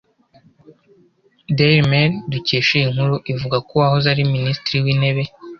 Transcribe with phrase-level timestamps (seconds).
[1.57, 5.23] Dailymail dukesha iyi nkuru ivuga ko uwahoze ari Minisitiri w’Intebe